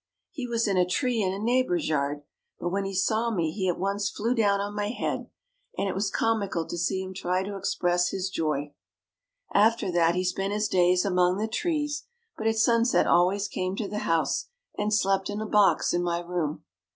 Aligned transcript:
He 0.31 0.47
was 0.47 0.67
in 0.67 0.77
a 0.77 0.89
tree 0.89 1.21
in 1.21 1.31
a 1.31 1.37
neighbor's 1.37 1.87
yard, 1.87 2.23
but 2.59 2.69
when 2.69 2.85
he 2.85 2.93
saw 2.95 3.29
me 3.29 3.51
he 3.51 3.67
at 3.69 3.77
once 3.77 4.09
flew 4.09 4.33
down 4.33 4.59
on 4.59 4.73
my 4.73 4.89
head, 4.89 5.29
and 5.77 5.87
it 5.87 5.93
was 5.93 6.09
comical 6.09 6.65
to 6.65 6.75
see 6.75 7.03
him 7.03 7.13
try 7.13 7.43
to 7.43 7.55
express 7.55 8.09
his 8.09 8.31
joy. 8.31 8.73
After 9.53 9.91
that 9.91 10.15
he 10.15 10.23
spent 10.23 10.53
his 10.53 10.67
days 10.67 11.05
among 11.05 11.37
the 11.37 11.47
trees, 11.47 12.05
but 12.35 12.47
at 12.47 12.55
sunset 12.57 13.05
always 13.05 13.47
came 13.47 13.75
to 13.75 13.87
the 13.87 13.99
house 13.99 14.47
and 14.75 14.91
slept 14.91 15.29
in 15.29 15.39
a 15.39 15.45
box 15.45 15.93
in 15.93 16.01
my 16.01 16.19
room. 16.19 16.63